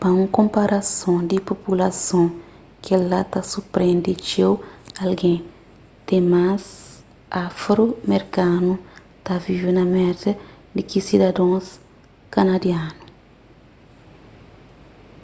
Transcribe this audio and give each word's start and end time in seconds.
pa 0.00 0.08
un 0.20 0.26
konparason 0.38 1.18
di 1.30 1.38
populason 1.50 2.26
kel-la 2.84 3.20
ta 3.32 3.40
surprende 3.52 4.12
txeu 4.24 4.52
algen 5.04 5.38
ten 6.08 6.24
más 6.34 6.64
afro-merkanu 7.46 8.74
ta 9.24 9.34
vive 9.46 9.70
na 9.74 9.84
merka 9.96 10.30
di 10.74 10.82
ki 10.90 11.00
sidadons 11.08 11.66
kanadianu 12.34 13.04